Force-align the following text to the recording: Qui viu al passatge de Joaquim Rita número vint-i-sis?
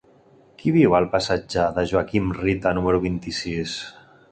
Qui 0.61 0.71
viu 0.77 0.95
al 0.99 1.07
passatge 1.11 1.67
de 1.77 1.85
Joaquim 1.93 2.33
Rita 2.41 2.75
número 2.81 3.05
vint-i-sis? 3.07 3.79